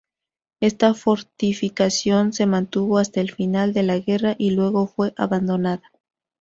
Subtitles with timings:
[0.61, 5.83] Esta fortificación se mantuvo hasta el final de la guerra y luego fue abandonada.